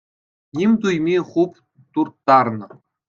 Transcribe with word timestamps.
Ним 0.57 0.71
туйми 0.81 1.15
хуп 1.29 1.51
турттарнӑ. 1.93 2.67